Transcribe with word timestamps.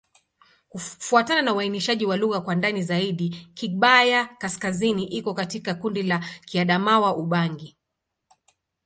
Kufuatana 0.69 1.41
na 1.41 1.53
uainishaji 1.53 2.05
wa 2.05 2.17
lugha 2.17 2.41
kwa 2.41 2.55
ndani 2.55 2.83
zaidi, 2.83 3.29
Kigbaya-Kaskazini 3.53 5.03
iko 5.07 5.33
katika 5.33 5.73
kundi 5.73 6.03
la 6.03 6.25
Kiadamawa-Ubangi. 6.45 7.77